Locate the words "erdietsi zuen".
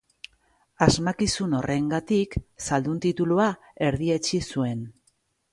3.91-4.87